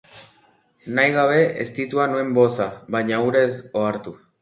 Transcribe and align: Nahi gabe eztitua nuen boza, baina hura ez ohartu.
Nahi 0.99 1.11
gabe 1.17 1.37
eztitua 1.65 2.09
nuen 2.15 2.35
boza, 2.41 2.71
baina 2.99 3.25
hura 3.27 3.49
ez 3.53 3.57
ohartu. 3.73 4.21